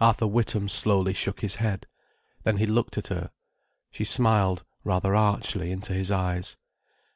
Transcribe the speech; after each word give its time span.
Arthur 0.00 0.26
Witham 0.26 0.68
slowly 0.68 1.12
shook 1.14 1.42
his 1.42 1.54
head. 1.54 1.86
Then 2.42 2.56
he 2.56 2.66
looked 2.66 2.98
at 2.98 3.06
her. 3.06 3.30
She 3.92 4.02
smiled 4.02 4.64
rather 4.82 5.14
archly 5.14 5.70
into 5.70 5.92
his 5.94 6.10
eyes. 6.10 6.56